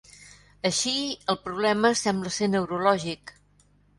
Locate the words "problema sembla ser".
1.43-2.47